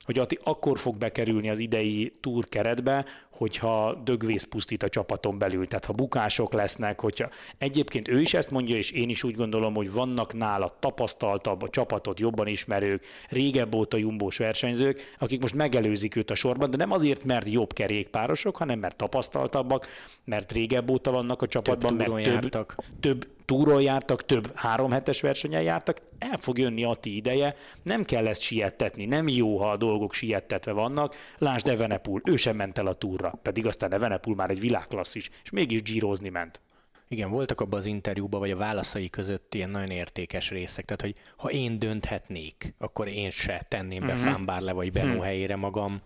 [0.08, 5.68] hogy Ati akkor fog bekerülni az idei túr keretbe, hogyha dögvész pusztít a csapaton belül,
[5.68, 9.74] tehát ha bukások lesznek, hogyha egyébként ő is ezt mondja, és én is úgy gondolom,
[9.74, 16.16] hogy vannak nála tapasztaltabb, a csapatot jobban ismerők, régebb óta jumbós versenyzők, akik most megelőzik
[16.16, 19.88] őt a sorban, de nem azért, mert jobb kerékpárosok, hanem mert tapasztaltabbak,
[20.24, 22.76] mert régebb óta vannak a csapatban, több mert több, jártak.
[23.00, 28.04] több túron jártak, több három hetes versenyen jártak, el fog jönni a ti ideje, nem
[28.04, 31.16] kell ezt siettetni, nem jó, ha a dolgok siettetve vannak.
[31.38, 35.50] Lásd Evenepul, ő sem ment el a túra, pedig aztán Evenepul már egy világklasszis, és
[35.50, 36.60] mégis gyírozni ment.
[37.08, 40.86] Igen, voltak abban az interjúban, vagy a válaszai között ilyen nagyon értékes részek.
[40.86, 44.32] Tehát, hogy ha én dönthetnék, akkor én se tenném be uh-huh.
[44.32, 45.24] Fámbárle vagy Benó uh-huh.
[45.24, 46.02] helyére magam.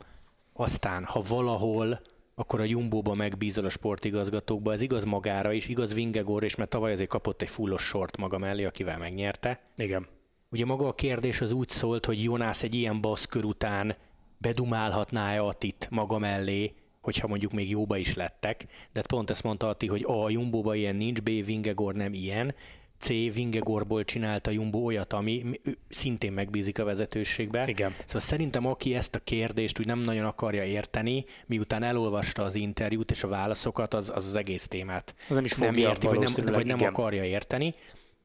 [0.54, 2.02] Aztán, ha valahol
[2.42, 4.72] akkor a Jumbo-ba megbízol a sportigazgatókba.
[4.72, 8.38] Ez igaz magára is, igaz Vingegor és mert tavaly azért kapott egy fullos sort maga
[8.38, 9.62] mellé, akivel megnyerte.
[9.76, 10.08] Igen.
[10.50, 13.96] Ugye maga a kérdés az úgy szólt, hogy Jonász egy ilyen baszkör után
[14.38, 19.88] bedumálhatná-e Atit maga mellé, hogyha mondjuk még jóba is lettek, de pont ezt mondta Ati,
[19.88, 22.56] hogy A, a Jumbo-ba ilyen nincs, B, Vingegor nem ilyen,
[23.02, 23.08] C.
[23.08, 25.60] Vingegorból csinálta Jumbo olyat, ami
[25.90, 27.68] szintén megbízik a vezetőségbe.
[27.68, 27.96] Igen.
[28.06, 33.12] Szóval szerintem aki ezt a kérdést úgy nem nagyon akarja érteni, miután elolvasta az interjút
[33.12, 36.54] és a válaszokat, az az, az egész témát az nem, is nem érti, vagy nem,
[36.54, 37.74] vagy nem akarja érteni.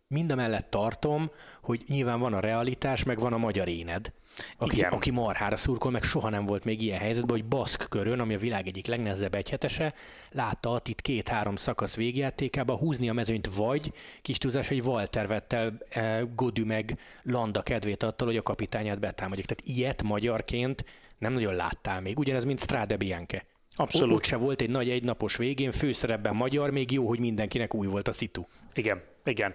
[0.09, 1.31] Mind a mellett tartom,
[1.63, 4.13] hogy nyilván van a realitás, meg van a magyar éned
[4.59, 4.93] aki, Igen.
[4.93, 8.39] aki marhára szurkol, meg soha nem volt még ilyen helyzetben, hogy Baszk körön, ami a
[8.39, 9.95] világ egyik legnehezebb egyhetese,
[10.31, 13.93] látta itt két-három szakasz végjátékába húzni a mezőnyt, vagy
[14.23, 19.47] kis túlzás, hogy Walter Vettel eh, Godű meg Landa kedvét attól, hogy a kapitányát betámadják.
[19.47, 20.85] Tehát ilyet magyarként
[21.19, 22.19] nem nagyon láttál még.
[22.19, 23.45] Ugyanez, mint Strade Bianche.
[23.77, 24.17] Abszolút.
[24.17, 28.09] Ott se volt egy nagy egynapos végén, főszerepben magyar, még jó, hogy mindenkinek új volt
[28.09, 28.45] a szitu.
[28.75, 29.55] Igen, igen.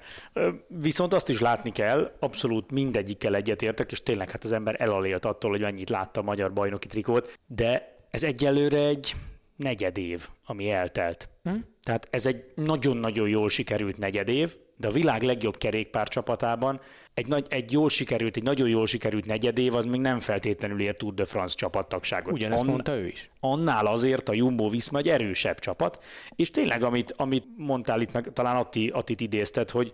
[0.68, 5.52] Viszont azt is látni kell, abszolút mindegyikkel egyetértek, és tényleg hát az ember elalélt attól,
[5.52, 9.16] hogy mennyit látta a magyar bajnoki trikót, de ez egyelőre egy
[9.62, 11.30] negyed év, ami eltelt.
[11.44, 11.56] Hm?
[11.84, 16.82] Tehát ez egy nagyon-nagyon jól sikerült negyed év, de a világ legjobb kerékpár csapatában
[17.14, 20.82] egy, nagy, egy jól sikerült, egy nagyon jól sikerült negyed év, az még nem feltétlenül
[20.82, 22.34] ér Tour de France csapattagságot.
[22.34, 23.30] Ugyanezt mondta ő is.
[23.40, 26.04] Annál azért a Jumbo Viszma egy erősebb csapat,
[26.36, 29.92] és tényleg, amit, amit mondtál itt, meg talán Atti, Attit idézted, hogy,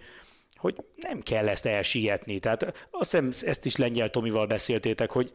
[0.56, 2.40] hogy nem kell ezt elsietni.
[2.40, 5.34] Tehát azt hiszem, ezt is Lengyel Tomival beszéltétek, hogy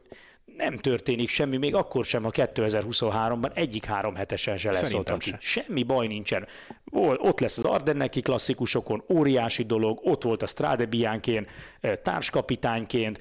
[0.56, 5.20] nem történik semmi, még akkor sem, ha 2023-ban egyik három hetesen se lesz ott.
[5.20, 5.36] Sem.
[5.40, 6.46] Semmi baj nincsen.
[7.16, 11.46] Ott lesz az Ardenneki klasszikusokon, óriási dolog, ott volt a Strade Bianchén
[12.02, 13.18] társkapitányként,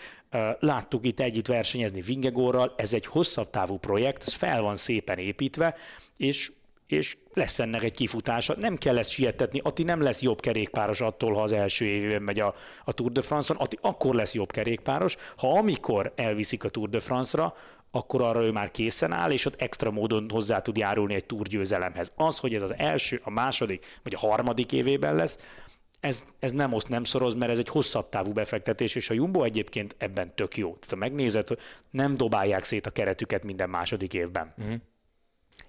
[0.59, 5.75] láttuk itt együtt versenyezni Vingegorral, ez egy hosszabb távú projekt, ez fel van szépen építve,
[6.17, 6.51] és
[6.91, 8.55] és lesz ennek egy kifutása.
[8.57, 12.39] Nem kell ezt sietetni, Ati nem lesz jobb kerékpáros attól, ha az első évben megy
[12.39, 16.89] a, a Tour de France-on, Ati akkor lesz jobb kerékpáros, ha amikor elviszik a Tour
[16.89, 17.53] de France-ra,
[17.91, 22.11] akkor arra ő már készen áll, és ott extra módon hozzá tud járulni egy túrgyőzelemhez.
[22.15, 25.37] Az, hogy ez az első, a második vagy a harmadik évében lesz,
[25.99, 29.43] ez, ez nem oszt, nem szoroz, mert ez egy hosszabb távú befektetés, és a Jumbo
[29.43, 30.67] egyébként ebben tök jó.
[30.67, 31.47] Tehát ha megnézed,
[31.89, 34.53] nem dobálják szét a keretüket minden második évben.
[34.61, 34.73] Mm.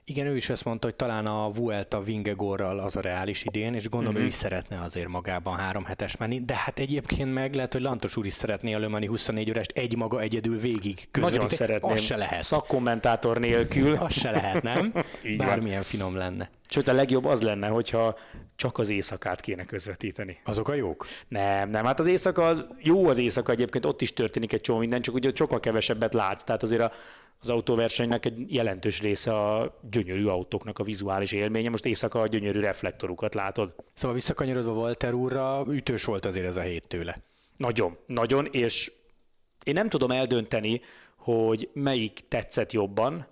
[0.05, 3.88] Igen, ő is ezt mondta, hogy talán a Vuelta Vingegorral az a reális idén, és
[3.88, 4.24] gondolom uh-huh.
[4.24, 8.16] ő is szeretne azért magában három hetes menni, de hát egyébként meg lehet, hogy Lantos
[8.16, 11.31] úr is szeretné a Lömani 24 órest egy maga egyedül végig közvetíteni.
[11.31, 11.92] Nagyon szeretném.
[11.92, 12.42] Az se lehet.
[12.42, 13.94] Szakkommentátor nélkül.
[13.94, 14.92] az se lehet, nem?
[15.24, 15.85] Így Bármilyen van.
[15.85, 16.50] finom lenne.
[16.68, 18.18] Sőt, a legjobb az lenne, hogyha
[18.57, 20.38] csak az éjszakát kéne közvetíteni.
[20.44, 21.07] Azok a jók?
[21.28, 21.85] Nem, nem.
[21.85, 25.14] Hát az éjszaka az jó az éjszaka egyébként, ott is történik egy csomó minden, csak
[25.14, 26.42] ugye sokkal kevesebbet látsz.
[26.42, 26.92] Tehát azért a,
[27.42, 31.70] az autóversenynek egy jelentős része a gyönyörű autóknak a vizuális élménye.
[31.70, 33.74] Most éjszaka a gyönyörű reflektorukat látod.
[33.94, 37.22] Szóval visszakanyarodva Walter úrra, ütős volt azért ez a hét tőle.
[37.57, 38.92] Nagyon, nagyon, és
[39.64, 40.81] én nem tudom eldönteni,
[41.16, 43.26] hogy melyik tetszett jobban.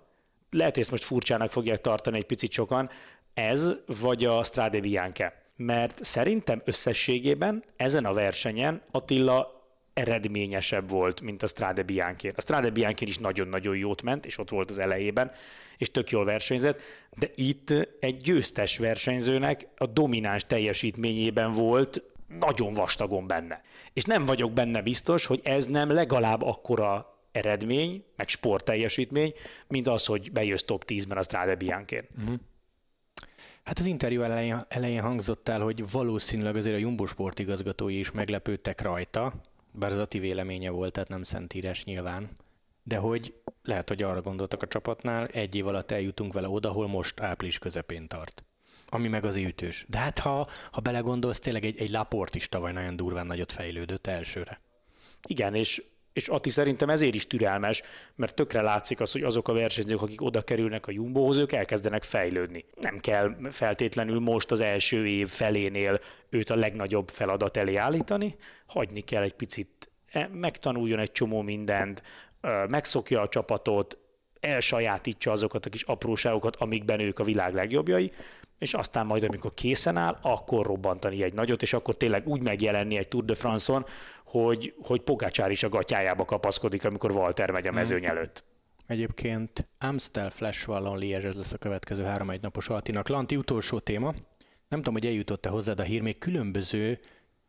[0.49, 2.89] Lehet, hogy ezt most furcsának fogják tartani egy picit sokan,
[3.33, 5.41] ez vagy a Strade Bianche.
[5.55, 9.60] Mert szerintem összességében ezen a versenyen Attila
[9.93, 14.49] eredményesebb volt, mint a Strade bianchi A Strade bianchi is nagyon-nagyon jót ment, és ott
[14.49, 15.31] volt az elejében,
[15.77, 16.81] és tök jól versenyzett,
[17.17, 22.03] de itt egy győztes versenyzőnek a domináns teljesítményében volt
[22.39, 23.61] nagyon vastagon benne.
[23.93, 29.33] És nem vagyok benne biztos, hogy ez nem legalább akkora eredmény, meg sportteljesítmény,
[29.67, 32.35] mint az, hogy bejössz top 10-ben a Strade bianchi uh-huh.
[33.63, 37.39] Hát az interjú elején, elején hangzott el, hogy valószínűleg azért a Jumbo Sport
[37.87, 39.33] is meglepődtek rajta,
[39.71, 42.29] bár ez a ti véleménye volt, tehát nem szentírás nyilván,
[42.83, 46.87] de hogy lehet, hogy arra gondoltak a csapatnál, egy év alatt eljutunk vele oda, ahol
[46.87, 48.43] most április közepén tart.
[48.87, 49.85] Ami meg az ütős.
[49.87, 54.07] De hát ha, ha belegondolsz, tényleg egy, egy laport is tavaly nagyon durván nagyot fejlődött
[54.07, 54.61] elsőre.
[55.27, 57.83] Igen, és és Ati szerintem ezért is türelmes,
[58.15, 62.03] mert tökre látszik az, hogy azok a versenyzők, akik oda kerülnek a Jumbohoz, ők elkezdenek
[62.03, 62.65] fejlődni.
[62.81, 69.01] Nem kell feltétlenül most az első év felénél őt a legnagyobb feladat elé állítani, hagyni
[69.01, 72.03] kell egy picit, e, megtanuljon egy csomó mindent,
[72.67, 73.97] megszokja a csapatot,
[74.39, 78.11] elsajátítsa azokat a kis apróságokat, amikben ők a világ legjobbjai,
[78.57, 82.97] és aztán majd, amikor készen áll, akkor robbantani egy nagyot, és akkor tényleg úgy megjelenni
[82.97, 83.85] egy Tour de France-on,
[84.31, 88.17] hogy, hogy Pogácsár is a gatyájába kapaszkodik, amikor Walter megy a mezőny hmm.
[88.17, 88.43] előtt.
[88.85, 93.07] Egyébként Amstel Flash Wallon Liège, ez lesz a következő három egy napos Altinak.
[93.07, 94.13] Lanti, utolsó téma.
[94.67, 96.99] Nem tudom, hogy eljutott-e hozzád a hír, még különböző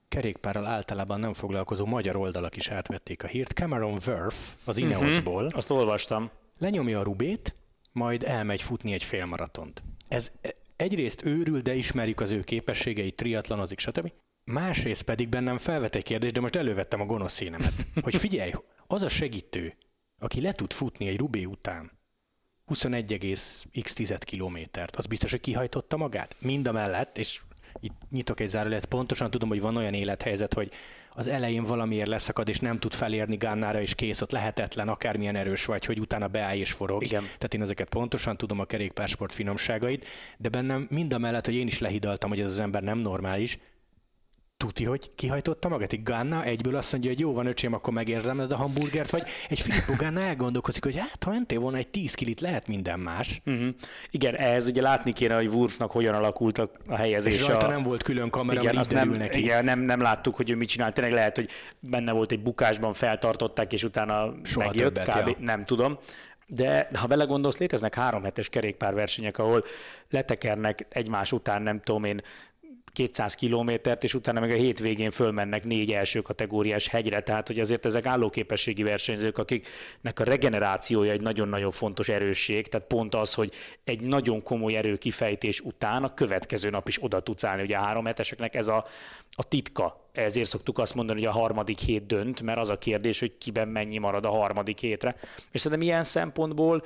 [0.09, 3.53] kerékpárral általában nem foglalkozó magyar oldalak is átvették a hírt.
[3.53, 4.87] Cameron Worth az mhm.
[4.87, 5.43] Ineosból.
[5.43, 6.31] Uh-huh, azt olvastam.
[6.59, 7.55] Lenyomja a Rubét,
[7.93, 9.83] majd elmegy futni egy félmaratont.
[10.09, 10.33] Ez
[10.77, 14.13] egyrészt őrül, de ismerjük az ő képességeit, triatlonozik, stb.
[14.45, 18.53] Másrészt pedig bennem felvet egy kérdés, de most elővettem a gonosz színemet, hogy figyelj,
[18.87, 19.77] az a segítő,
[20.19, 21.91] aki le tud futni egy Rubé után
[22.69, 26.37] 21,x kilométert, az biztos, hogy kihajtotta magát?
[26.39, 27.41] Mind a mellett, és
[27.81, 30.73] itt nyitok egy zárulat, pontosan tudom, hogy van olyan élethelyzet, hogy
[31.15, 35.65] az elején valamiért leszakad, és nem tud felérni Gánára, és kész, ott lehetetlen, akármilyen erős
[35.65, 37.03] vagy, hogy utána beáll és forog.
[37.03, 37.23] Igen.
[37.23, 40.07] Tehát én ezeket pontosan tudom a kerékpársport finomságait,
[40.39, 43.59] de bennem mind a mellett, hogy én is lehidaltam, hogy ez az ember nem normális,
[44.63, 46.05] tuti, hogy kihajtotta magát?
[46.05, 49.95] Ganna egyből azt mondja, hogy jó van öcsém, akkor megérdemled a hamburgert, vagy egy Filippo
[49.97, 53.41] Ganna elgondolkozik, hogy hát ha mentél volna egy 10 kilit, lehet minden más.
[53.47, 53.69] Uh-huh.
[54.11, 57.35] Igen, ehhez ugye látni kéne, hogy Wurfnak hogyan alakult a, helyezés.
[57.35, 57.71] És rajta a...
[57.71, 59.39] nem volt külön kamera, igen, azt nem, neki.
[59.39, 60.95] Igen, nem, nem láttuk, hogy ő mit csinált.
[60.95, 61.49] Tényleg lehet, hogy
[61.81, 65.29] benne volt egy bukásban, feltartották, és utána Soha megjött, többet, kb.
[65.29, 65.35] Ja.
[65.39, 65.99] nem tudom.
[66.47, 69.65] De ha belegondolsz, léteznek három hetes kerékpárversenyek, ahol
[70.11, 72.21] letekernek egymás után, nem tudom én,
[72.93, 77.85] 200 kilométert, és utána meg a hétvégén fölmennek négy első kategóriás hegyre, tehát hogy azért
[77.85, 83.53] ezek állóképességi versenyzők, akiknek a regenerációja egy nagyon-nagyon fontos erősség, tehát pont az, hogy
[83.85, 87.63] egy nagyon komoly erőkifejtés után a következő nap is oda tudsz állni.
[87.63, 88.87] Ugye a három heteseknek ez a,
[89.31, 93.21] a titka, ezért szoktuk azt mondani, hogy a harmadik hét dönt, mert az a kérdés,
[93.21, 95.17] hogy kiben mennyi marad a harmadik hétre.
[95.51, 96.85] És szerintem ilyen szempontból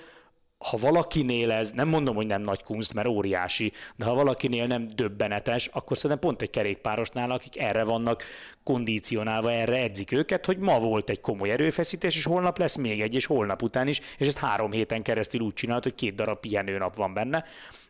[0.59, 4.89] ha valakinél ez, nem mondom, hogy nem nagy kunst, mert óriási, de ha valakinél nem
[4.95, 8.23] döbbenetes, akkor szerintem pont egy kerékpárosnál, akik erre vannak
[8.67, 13.15] kondícionálva, erre edzik őket, hogy ma volt egy komoly erőfeszítés, és holnap lesz még egy,
[13.15, 16.97] és holnap után is, és ezt három héten keresztül úgy csinált, hogy két darab pihenőnap
[16.97, 17.45] van benne.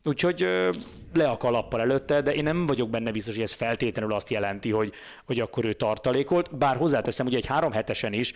[0.05, 0.49] Úgyhogy
[1.15, 4.71] le a kalappal előtte, de én nem vagyok benne biztos, hogy ez feltétlenül azt jelenti,
[4.71, 4.93] hogy,
[5.27, 6.57] hogy akkor ő tartalékolt.
[6.57, 8.33] Bár hozzáteszem, hogy egy három hetesen is,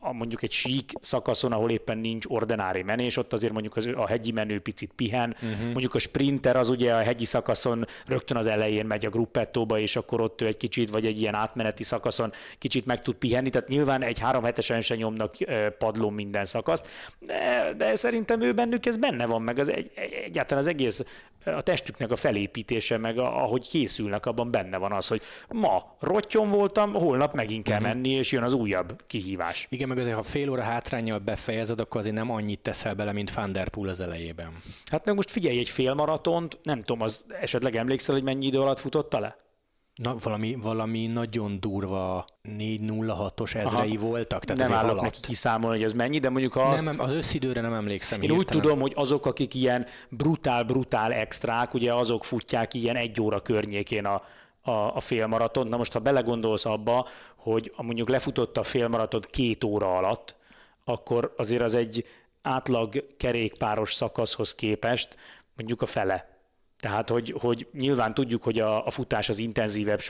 [0.00, 4.32] mondjuk egy sík szakaszon, ahol éppen nincs ordinári menés, ott azért mondjuk az, a hegyi
[4.32, 5.36] menő picit pihen.
[5.42, 5.64] Uh-huh.
[5.64, 9.96] Mondjuk a sprinter az ugye a hegyi szakaszon rögtön az elején megy a gruppettóba, és
[9.96, 13.50] akkor ott ő egy kicsit, vagy egy ilyen átmeneti szakaszon kicsit meg tud pihenni.
[13.50, 15.34] Tehát nyilván egy három hetesen se nyomnak
[15.78, 20.12] padlón minden szakaszt, de, de szerintem ő bennük ez benne van, meg az egy, egy
[20.12, 21.04] egyáltalán az egész
[21.44, 26.50] a testüknek a felépítése, meg a, ahogy készülnek, abban benne van az, hogy ma rottyon
[26.50, 29.66] voltam, holnap megint kell menni, és jön az újabb kihívás.
[29.70, 33.34] Igen, meg azért, ha fél óra hátrányjal befejezed, akkor azért nem annyit teszel bele, mint
[33.34, 34.62] Van Der Poel az elejében.
[34.90, 38.80] Hát meg most figyelj egy félmaratont, nem tudom, az esetleg emlékszel, hogy mennyi idő alatt
[38.80, 39.36] futotta le?
[40.02, 44.06] Na, valami, valami nagyon durva 406-os ezrei Aha.
[44.06, 44.44] voltak.
[44.44, 45.02] Tehát nem állok alatt.
[45.02, 46.84] neki kiszámolni, hogy ez mennyi, de mondjuk ha azt...
[46.84, 48.22] Nem, az összidőre nem emlékszem.
[48.22, 48.54] Én hirtelen.
[48.54, 54.04] úgy tudom, hogy azok, akik ilyen brutál-brutál extrák, ugye azok futják ilyen egy óra környékén
[54.04, 54.22] a,
[54.60, 55.66] a, a félmaraton.
[55.66, 60.36] Na most, ha belegondolsz abba, hogy mondjuk lefutotta a félmaratot két óra alatt,
[60.84, 62.06] akkor azért az egy
[62.42, 65.16] átlag kerékpáros szakaszhoz képest
[65.56, 66.39] mondjuk a fele
[66.80, 70.00] tehát, hogy, hogy nyilván tudjuk, hogy a, a futás az intenzívebb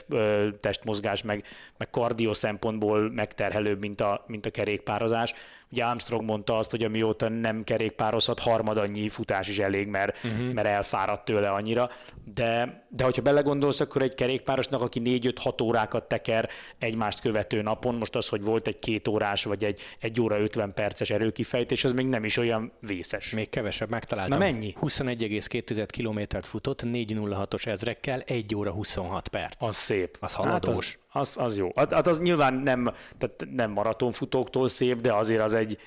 [0.59, 1.43] testmozgás, meg,
[1.77, 5.33] meg kardió szempontból megterhelőbb, mint a, mint a kerékpározás.
[5.71, 10.53] Ugye Armstrong mondta azt, hogy amióta nem kerékpározhat, harmad annyi futás is elég, mert, uh-huh.
[10.53, 11.89] mert elfáradt tőle annyira.
[12.33, 18.15] De, de hogyha belegondolsz, akkor egy kerékpárosnak, aki 4-5-6 órákat teker egymást követő napon, most
[18.15, 22.05] az, hogy volt egy két órás vagy egy 1 óra 50 perces erőkifejtés, az még
[22.05, 23.29] nem is olyan vészes.
[23.29, 24.39] Még kevesebb, megtaláltam.
[24.39, 24.73] Na mennyi?
[24.81, 29.63] 21,2 kilométert futott, 406-os ezrekkel, 1 óra 26 perc.
[29.63, 30.17] Az szép.
[30.19, 30.85] Az haladós.
[30.85, 31.71] Hát az, az, az jó.
[31.75, 32.83] Hát, hát az nyilván nem,
[33.17, 35.77] tehát nem maratonfutóktól szép, de azért az egy,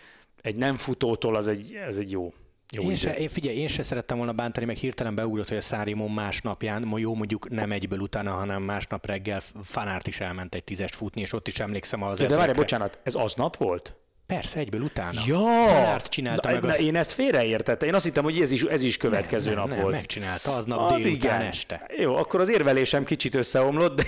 [0.42, 2.32] egy nem futótól az egy, ez egy jó.
[2.72, 5.60] Jó én, se, én figyelj, én se szerettem volna bántani, meg hirtelen beugrott, hogy a
[5.60, 10.94] Szárimon másnapján, jó mondjuk nem egyből utána, hanem másnap reggel Fanárt is elment egy tízest
[10.94, 13.94] futni, és ott is emlékszem az De, de várj, bocsánat, ez aznap volt?
[14.26, 15.20] Persze, egyből utána.
[15.26, 15.66] Ja!
[15.66, 16.80] Fanárt csinálta na, meg na, azt.
[16.80, 17.88] Én ezt félreértettem.
[17.88, 19.94] Én azt hittem, hogy ez is, ez is következő nem, nap nem, volt.
[19.94, 21.48] megcsinálta, aznap az délután igen.
[21.48, 21.87] este.
[21.96, 24.04] Jó, akkor az érvelésem kicsit összeomlott, de...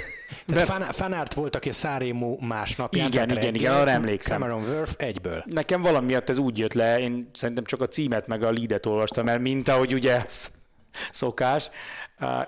[0.47, 0.93] Tehát de...
[0.93, 3.07] Fanárt volt, aki Szárémó másnapján.
[3.07, 4.41] Igen, igen, igen, arra emlékszem.
[4.41, 5.45] Cameron Worth egyből.
[5.47, 8.87] Nekem valami miatt ez úgy jött le, én szerintem csak a címet meg a leadet
[8.87, 10.25] olvastam el, mint ahogy ugye
[11.11, 11.71] szokás,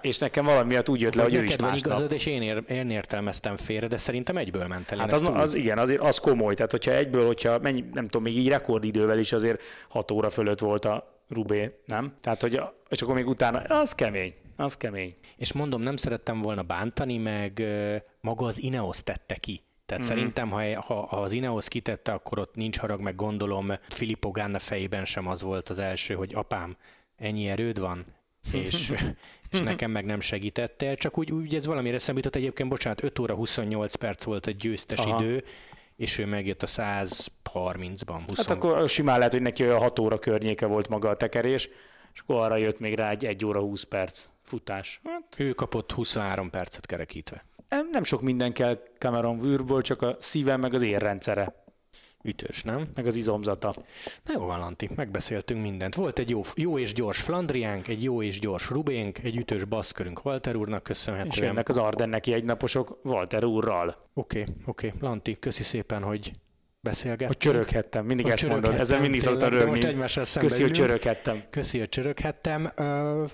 [0.01, 1.87] és nekem valami miatt úgy jött le, hogy ő is másnap.
[1.87, 4.99] igazad, és én, ér, én értelmeztem félre, de szerintem egyből ment el.
[4.99, 8.37] Hát az, az, igen, azért az komoly, tehát hogyha egyből, hogyha mennyi, nem tudom, még
[8.37, 12.13] így rekordidővel is azért 6 óra fölött volt a Rubé, nem?
[12.21, 15.15] Tehát, hogy és akkor még utána, az kemény, az kemény.
[15.37, 17.63] És mondom, nem szerettem volna bántani, meg
[18.21, 19.63] maga az Ineos tette ki.
[19.87, 20.13] Tehát mm-hmm.
[20.13, 24.59] szerintem, ha, ha, ha az Ineos kitette, akkor ott nincs harag, meg gondolom Filippo Ganna
[24.59, 26.77] fejében sem az volt az első, hogy apám,
[27.17, 28.05] ennyi erőd van,
[28.53, 28.93] és,
[29.51, 33.35] és nekem meg nem segítettél, csak úgy, úgy ez valamire szemított egyébként, bocsánat, 5 óra
[33.35, 35.23] 28 perc volt egy győztes Aha.
[35.23, 35.45] idő,
[35.97, 38.21] és ő megjött a 130-ban.
[38.27, 38.37] 20...
[38.37, 41.69] Hát akkor simán lehet, hogy neki olyan 6 óra környéke volt maga a tekerés,
[42.15, 45.01] és akkor arra jött még rá egy 1 óra 20 perc futás.
[45.05, 45.35] Hát...
[45.39, 47.45] Ő kapott 23 percet kerekítve.
[47.69, 51.55] Nem, nem sok minden kell Cameron Würből, csak a szívem meg az érrendszere
[52.25, 52.89] Ütős, nem?
[52.95, 53.75] Meg az izomzata.
[54.25, 55.95] Na jó, Lanti, megbeszéltünk mindent.
[55.95, 60.25] Volt egy jó, jó és gyors Flandriánk, egy jó és gyors Rubénk, egy ütős baszkörünk
[60.25, 61.33] Walter úrnak köszönhetően.
[61.33, 64.09] És jönnek az Ardenneki egynaposok Walter úrral.
[64.15, 64.87] Oké, okay, oké.
[64.87, 65.01] Okay.
[65.01, 66.33] Lanti, köszi szépen, hogy
[66.81, 67.27] beszélgettem.
[67.27, 69.71] Hogy csöröghettem, mindig hogy ezt csöröghettem, mondod, ezzel mindig szoktam rögni.
[69.71, 71.43] Most egymással szemben Köszi, hogy csöröghettem.
[71.51, 72.73] Köszi, hogy csöröghettem.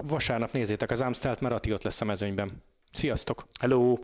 [0.02, 2.62] Vasárnap nézzétek az Amstelt, mert Ati ott lesz a mezőnyben.
[2.90, 3.46] Sziasztok!
[3.60, 3.98] Hello!